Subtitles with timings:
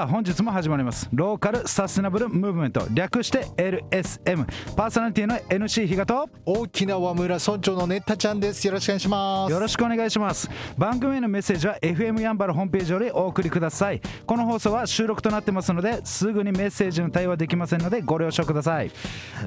[0.00, 1.10] さあ本日も始まります。
[1.12, 2.86] ローカルサステナブルムーブメント。
[2.94, 6.26] 略して LSM パーソナリティの NC 比嘉と。
[6.46, 10.48] 沖縄村村長のねったちゃんですよろしくお願いしますよろしくお願いします。
[10.78, 14.00] 番組へのメッセージは FM やんばるホームページよりお送りください。
[14.24, 18.90] この放送は収録となってますのですぐにメッセージの対応はできませんのでご了承ください。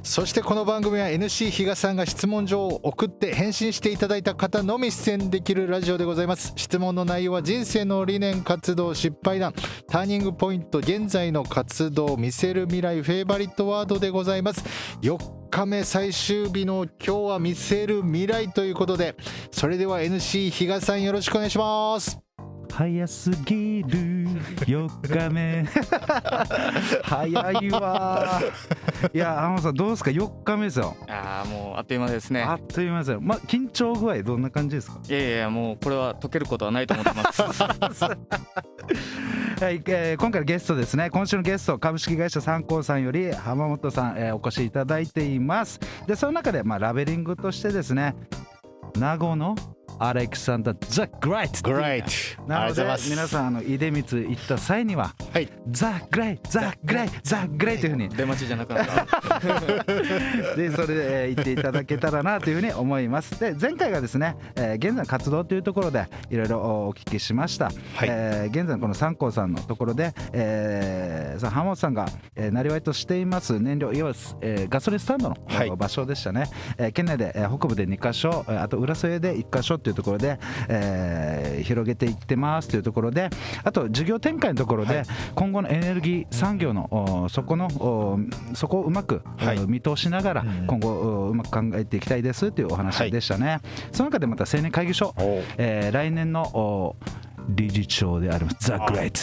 [0.04, 6.54] そしてこの番組は NC 比嘉さんが質問状を送って返信していただいた方のみ出演できるラジオでございます。
[6.56, 9.56] 質問の内容は人生の理念活動失敗談
[9.88, 14.62] ターニングポイント現在の活動見せる未来フェイバリットワードでございます。
[15.02, 19.16] 4日目最終日の今日は見せる未来ということで
[19.52, 22.20] それでは NC 比嘉さんよろしくお願いします。
[22.74, 24.28] 早すぎる。
[24.66, 25.64] 4日目。
[27.04, 28.42] 早いわ。
[29.14, 32.42] いや浜田さんどうですか？4日目ですよああもうあっという間ですね。
[32.44, 33.22] あっという間ですよ。
[33.22, 35.00] まあ緊張具合どんな感じですか？
[35.08, 38.04] いやいやもうこれは解けることはないと思ってます
[39.64, 41.10] はい、えー、今回のゲストですね。
[41.10, 45.80] 今週のゲスト株式会社三幸さんより浜本さん、えー、お越しいただいています。
[46.06, 48.14] でその中でまあラベリングとしてですね
[49.00, 49.56] 名護の
[50.04, 51.72] アレクサンダー・ザ・グレイト。
[51.72, 52.10] グレイト。
[52.46, 58.10] なので皆さんあの出光行った際には、はい、ザ・グレイザ・グレイザ・グレイというふうに。
[58.10, 59.86] 出待ちじゃなくなった。
[60.58, 63.40] でそれで、えー、言っていただけたらなというふうに思います。
[63.40, 67.76] で前回がですね、えー、現在活動というところでいろいろお聞きしました、はい、
[68.10, 83.30] えー、現在のこの三光さんのところで、えー、さ浜本さんが、えー、なりわいとしています燃料いわゆる、えー、ガソリンスタンドの、はい、場所でしたね、えー、県内で、えー、北部で2か所あと浦添で1か所というところで、えー、広げていってますというところで
[83.64, 85.04] あと事業展開のところで、
[85.36, 87.70] 今後のエネルギー産業のそこの
[88.54, 89.22] そこをうまく、
[89.68, 93.60] 見通しながら今後うまく考えていきたいですというお話でしたね、
[93.92, 95.14] その中でまた青年会議所、
[95.58, 96.96] えー、来年の
[97.50, 98.58] 理事長であります。
[98.62, 99.20] ザ・グレイト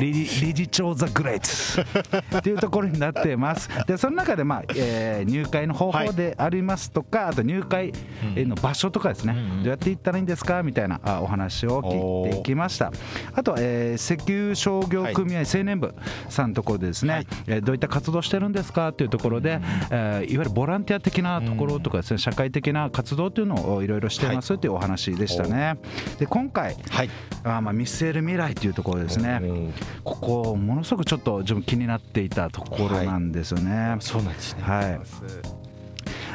[0.00, 3.68] 理事長ザ・グレイトっていうところになってます。
[3.86, 7.92] でその中で、まあえー、入会の方法でありますとか、はい、あと入会
[8.36, 10.62] の場所とかですね、うん、どうやって行ったらいいんですか？
[10.62, 12.92] みたいなお話を聞いていきました。
[13.34, 15.94] あと、えー、石油商業組合青年部
[16.28, 18.92] さんのところでですね、はい、えー、どういった活動してるんですか？
[18.92, 25.78] というところで、うん、えー、いわゆるボランティア的なところとかですね社会的な活動というのをいろいろしてますというお話でしたね、
[26.18, 27.10] で今回、はい、
[27.44, 29.40] あまあ見据える未来というところですね、
[30.04, 34.62] ここものすごくちょっと自分気になっていたところなんですよね、はい、そうなんですね。
[34.62, 35.00] はい。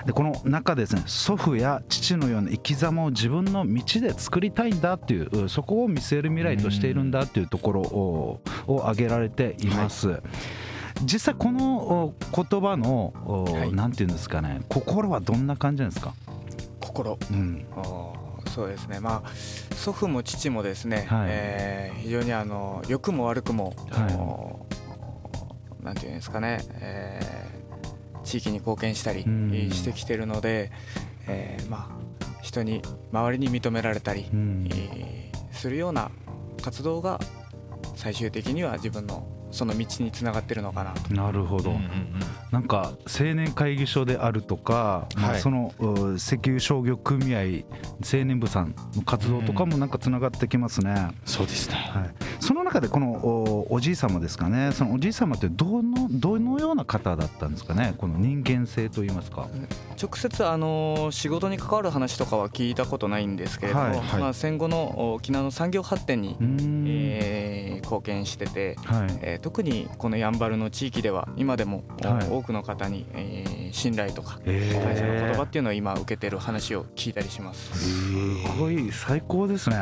[0.05, 10.09] でこの中ですね祖父や父のような生き様を自分の道で作りたいんだっていうそこを見据える未来としているんだっていうところをを挙げられています。
[10.09, 10.21] はい。
[11.05, 16.13] 実際この言葉の、はい、なんていうんですかね心はどんな感じなんですか？
[16.79, 17.65] 心、うん、
[18.53, 18.99] そうですね。
[18.99, 19.29] まあ
[19.75, 24.61] 祖父も父もですね、はい、えー、非常にあの良くも悪くも、は
[25.81, 30.71] い、なんていうんですかね、えー、地域に貢献したりしてきてるので、
[31.27, 32.03] えー、まあ
[32.43, 32.81] 人に
[33.11, 36.11] 周りに認められたり、えー、するような
[36.61, 37.19] 活動が
[37.95, 41.13] 最終的には自分のその道につながってるのかなと。
[41.13, 41.89] なるほど、うんうんうん、
[42.51, 45.71] なんか青年会議所であるとか、はい、まあ、その
[46.17, 47.39] 石油商業組合
[48.01, 52.13] 青年部さんの活動とかもなんかつながってきますね、うん、そうですね、はい、
[52.73, 54.71] 中でこのおおじい様ですかね。
[54.71, 57.93] そのおじい様ってどのどのような方だったんですかね。
[57.99, 59.47] この人間性といいますか。
[60.01, 63.99] 直接あの仕事に関わる話とかは聞いたことないんですけれども、はい。
[63.99, 69.07] はい、まあ、戦後の沖縄の産業発展に、えー、貢献してて、はい。
[69.21, 71.83] えー特にこのやんばるの地域では今でも
[72.31, 77.77] 多くの方に、えー、信頼とか感謝の言葉っていうのを今受けてる話を聞いたりします。
[77.77, 78.13] す
[78.57, 79.75] ごい最高ですね。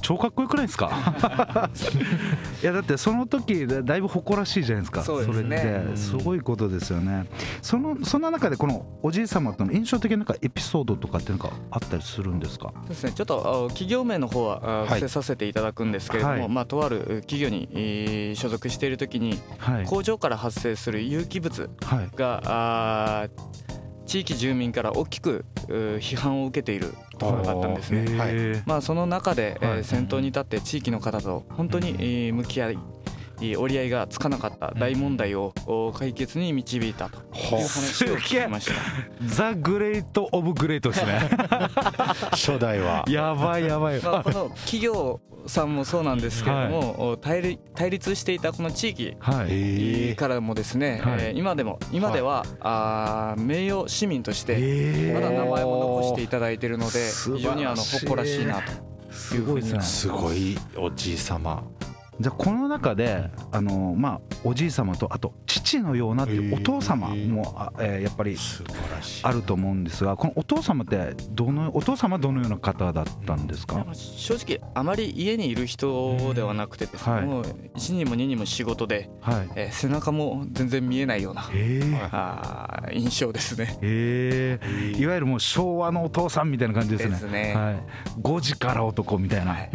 [0.00, 0.90] 超かっこよくないですか？
[2.62, 5.02] いやだってその時だいぶ誇らしいじゃないですか。
[5.02, 5.96] それって。
[5.96, 7.26] すごいことですよね。
[7.62, 12.72] そのそんな中でこのおじい様との印象的なエピソードとかっていうのがあったりするんですか？
[12.82, 13.12] そうですね。
[13.12, 19.38] ちょっと企業名の方は伏せさせていただくんですけれども、はい、まあとある企業に所属している時に、
[19.86, 21.70] 工場から発生する有機物
[22.16, 23.28] が、あ
[24.06, 28.18] 地域住民から大きく批判を受けているところがあったんですね。
[28.18, 28.62] はい。
[28.66, 32.78] まあ、その中で、えー、先頭に立って地域の方と本当に向き合い
[33.56, 35.52] 折り合いがつかなかった大問題を
[35.96, 37.24] 解決に導いたという
[37.66, 38.72] 話を聞きました。
[39.26, 41.28] ザ・グレート・オブ・グレートですね
[42.32, 43.04] 初代は。
[43.08, 49.16] やばいやばい、まあ、この企業さんもそうなんですけれども、はい、対対立していたこの地域
[50.16, 58.94] からもですね、はい、今でも今では、はい、あ名誉市民としてまだ名前を残していただいているので非常にあの誇らしいなと。
[59.10, 61.62] すごいすごいおじい様。
[62.20, 68.36] じゃあこの中であの、まあ、おじい様とあと父のようなっていうお父様も、えー、やっぱり
[69.22, 73.86] あると思うんですがこのお父様ってどのお父様はどのような方だったんですか？
[73.94, 77.42] 正直あまり家にいる人ではなくてですね、はい、もう
[77.76, 87.10] 1にも2にも仕事で、はい、えー、背中も全然見えないような、えー、あ印象ですね、えー、いわゆるもう昭和のお父さんみたいな感じですね。
[87.10, 89.70] ですね、はい、5時から男みたいな、はい、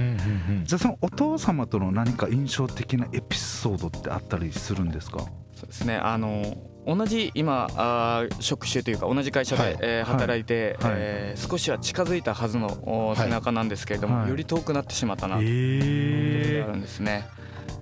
[0.63, 5.25] じゃあそのお父様との何か印象的なエピソードってあったりするんですか？
[5.59, 5.97] そうですね。
[5.97, 6.57] あの
[6.87, 17.27] 同じ今あ職種というか同じ会社で、はい、えー、働いて、はい、えー、少しは近づいたはずの背中なんですけれども、はい、より遠くなってしまったなということがあるんですね。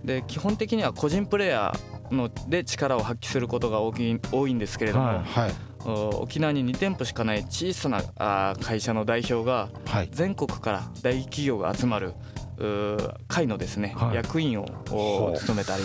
[0.03, 5.67] で基本的には個人プレーヤーので力を発揮することが大きい多いんですけれども、はい。
[5.85, 9.69] 沖縄に2店舗しかない小さな会社の代表が
[10.11, 12.13] 全国から大企業が集まる
[13.27, 14.65] 会のですね、はい、役員を
[15.37, 15.83] 務めたり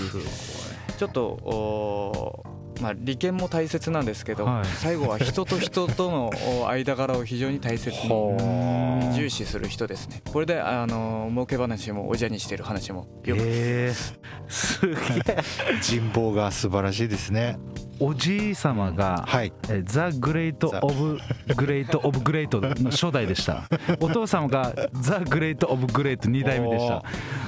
[1.03, 2.47] ちょっと
[2.81, 6.31] まあ、利権も大切なんですけど、はい、最後は人と人との
[6.69, 8.09] 間柄を非常に大切に
[9.15, 10.23] 重視する人ですね。
[10.33, 13.43] これであの儲け話もおじゃにしてる話もよく。
[13.45, 13.93] え
[14.49, 15.43] すげえ。
[15.83, 17.59] 人望が素晴らしいですね
[18.05, 19.53] おじい様が、はい、
[19.85, 21.19] ザ・グレート・オブ・
[21.55, 23.69] グレート・オブ・グレートの初代でした。
[24.01, 27.05] お父様がザ・グレート・オブ・グレート2代目でした。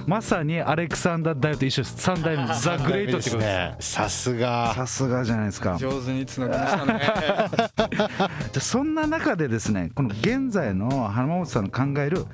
[0.06, 2.08] まさにアレクサンダー大王と一緒です。
[2.08, 3.92] 3代目ザ・グレートってことです。
[3.94, 4.74] さすが。
[4.74, 5.76] さすがじゃないですか。
[5.76, 7.90] 上手につながりましたね。
[8.52, 12.26] じゃそんな中でですねこの現在の浜本さんの考えるいわ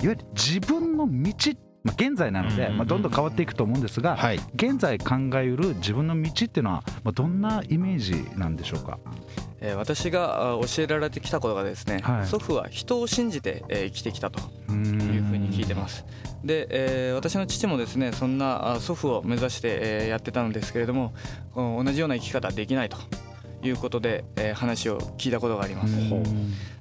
[0.00, 1.32] ゆる自分の道
[1.86, 8.98] まあ、現在なので、まあ、どんどん変わっていくと思うんですが、はい、現在考えうる自分の道っていうのは、まあ、どんなイメージなんでしょうか？
[9.60, 16.04] えー、私が教えられてきたことがですね、はい、祖父は人を信じて、えー、生きてきたというふうに聞いてます。
[16.44, 21.14] で、えー、私の父もですねそんな祖父を目指して、えー、やってたのですけれども
[21.54, 22.98] 同じような生き方できないと
[23.62, 25.94] いうことで、えー、話を聞いたことがあります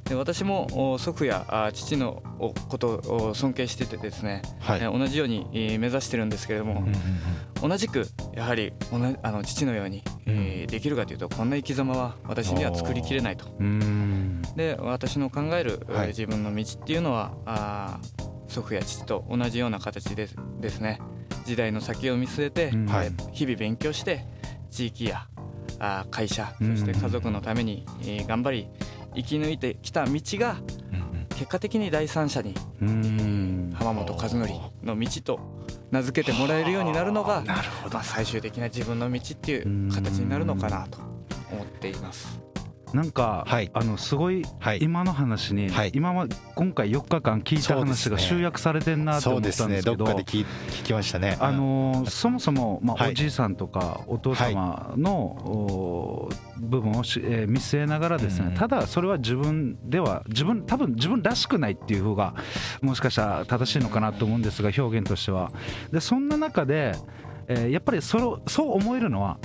[0.06, 2.22] で私も祖父や父の
[2.69, 6.88] ことを尊敬しててですね、はい、同じように目指してるんですけれども、
[7.62, 8.74] 同じくやはり
[9.24, 13.46] あの父のように、えー、できるかというとこんな生き様は私には作りきれないと。
[14.56, 18.00] で私の考える、はい、自分の道っていうのはあ
[18.48, 20.30] 祖父や父と同じような形で
[20.62, 21.02] ですね
[21.46, 24.25] 時代の先を見据えて、はい、日々勉強して
[24.69, 25.28] 地域や
[25.80, 28.68] あ会社そして家族のために、えー、頑張り
[29.15, 30.57] 生き抜いてきた道が
[31.29, 32.53] 結果的に第三者に
[33.73, 34.47] 浜本和則
[34.83, 35.39] の道と
[35.91, 37.44] 名付けてもらえるようになるのが
[37.91, 41.00] まあ、最終的な自分の道っていう形になるのかなと
[41.51, 42.39] 思っています。
[42.95, 44.44] なんか、はい、あのすごい
[44.80, 50.45] 今の話に、はい、今は今回4日間聞いた話が集約されてんなと思ったんですけど、ね、どっかで聞
[50.81, 51.36] きましたね。
[51.42, 62.33] あのそもそもまあおじいさんとかお父様の、部分をし、えー、見据えながらですね、ただそれは自分では自分多分自分らしくないっていう方が
[62.81, 65.51] もしかしたら正しいのかなと思うんですが表現としては。
[65.92, 66.95] でそんな中で、
[67.50, 69.38] えー、やっぱりそそう思えるのは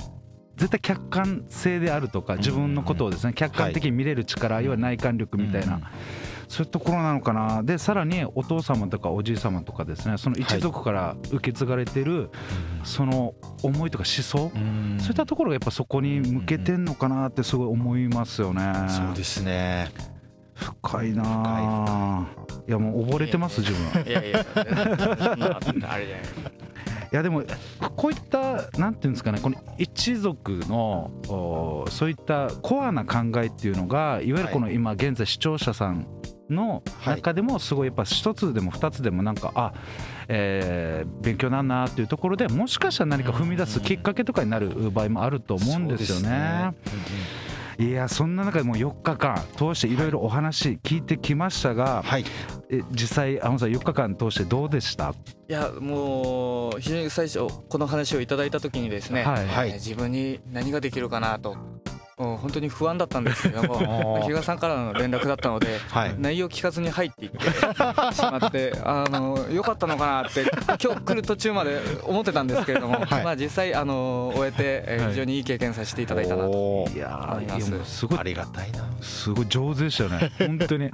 [0.61, 4.57] 絶対客観性であるとか自分のことをですね客観的に見れる力、い。
[4.57, 5.79] わゆる内観力みたいな。
[6.47, 7.63] そういうところなのかな。
[7.63, 12.29] でさらにお父様とかおじい様とかですねその一族から受け継がれてる
[12.83, 18.73] その思いとか思想、そういったところがやっぱそこに向けてんのかなってすごい思いますよね。
[18.89, 19.89] そうですね。
[20.53, 22.27] 深いな
[22.67, 24.45] いやもう溺れてます自分いやいや。
[24.53, 24.63] あ
[25.97, 26.60] れじゃない
[27.11, 27.43] いやでも
[27.97, 31.11] こういったなんていうんですかねこの一族の
[31.89, 36.07] そういったコアな考えっていうのがいわゆるこの今現在視聴者さん
[36.49, 39.73] の中でもすごいやっぱ一つでも二つでもなんかあ
[40.33, 46.73] えー、勉強なんなっていうところでもしかしたら何か踏み出すきっかけとかになる場合もあると思うんですよね。
[47.81, 52.25] いやそんな中でもう4日間通していろいろお話聞いてきましたが、はい、
[52.69, 55.15] え実際、天さん4日間通してどうでした？
[55.49, 61.57] いやもう非常に最初この話をいただいた時にですね、はい、自分に何ができるかなと
[62.37, 70.45] 本当に不安だったんですけども比嘉さんからの連絡だったので、はい、内容聞かずに入っていってしまって あのよかったのかなって
[70.83, 76.97] 今日来る途中まで思ってたんですけれども、 はい、まあ実際あの終えて非常にいい経験させていただいたなと思います。
[76.97, 78.85] いやすごいありがたいな。
[79.01, 80.31] すごい上手でしたね。
[80.39, 80.89] 本当に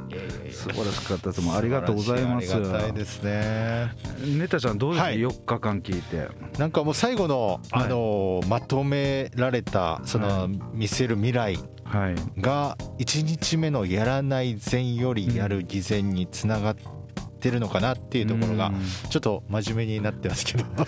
[0.51, 1.41] 素晴らしかったです。
[1.41, 2.53] もありがとうございます。
[2.53, 3.91] ありがたいですね。
[4.25, 6.27] ネタちゃんどうですか、はい、4日間聞いて。
[6.57, 11.57] なんかもう最後のあのまとめられたその見せる未来
[12.39, 16.97] が1日目のやらない前よりやる偽善につながって
[17.37, 18.71] てるのかなっていうところが
[19.09, 20.65] ちょっと真面目になってますけど。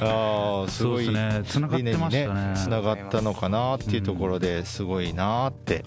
[0.00, 5.84] あすごい理念にねつながったのかなっていうところですごいなって。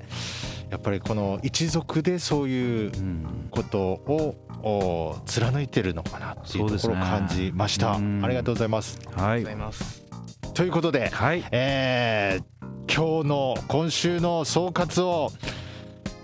[0.70, 2.92] やっぱりこの一族でそういう
[3.52, 8.98] ことを貫いてるのかなっていうところを感じました、ありがとうございます。
[9.14, 9.46] はい、
[10.54, 12.44] ということで、はい、えー、
[12.94, 15.32] 今日の今週の総括を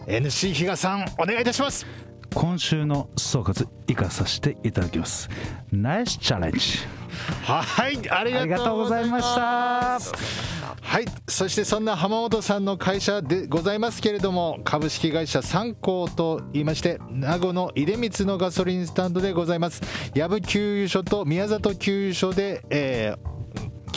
[0.05, 1.87] NC 比嘉さんお願いいたします。
[2.33, 5.29] 今週の総括生かさせていただきます。
[5.71, 6.79] ナイスチャレンジ
[7.43, 9.97] はいありがとうございました。
[10.81, 19.81] はいそしてそんな浜本さんの会社でございますけれども株式会社三幸と言いまして名護の出光のガソリンスタンドでございます。
[20.13, 23.36] 藪給油所と宮里給油所で、えー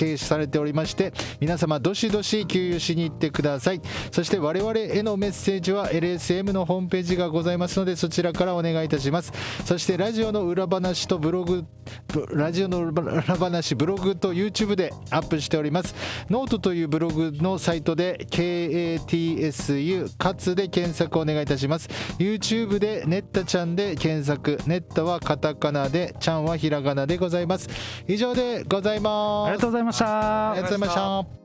[0.00, 3.82] 経営されておりまして皆様どしどし給油しに行ってください。
[4.10, 9.30] そして我々へのメッセージは LSM のホームページがございますのでそちらからお願いいたします。
[9.66, 11.66] そしてラジオの裏話とブログ
[12.32, 15.94] ラジオの裏話ブログと YouTube でアップしております。
[16.30, 21.88] ノートというブログのサイトで KATSU かつで検索お願いいたします。
[22.18, 24.58] YouTube でネッタちゃんで検索。
[24.66, 27.68] ネッタはカタカナでちゃんはひらがなでございます。
[28.08, 29.48] 以上でございます。
[29.48, 29.89] ありがとうございます。
[29.90, 30.50] ました。
[30.52, 31.39] ありがとうございました。